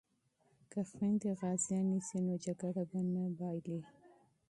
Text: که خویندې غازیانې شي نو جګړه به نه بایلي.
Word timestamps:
که 0.71 0.79
خویندې 0.89 1.31
غازیانې 1.39 1.99
شي 2.07 2.19
نو 2.25 2.33
جګړه 2.45 2.83
به 2.89 2.99
نه 3.13 3.23
بایلي. 3.37 3.79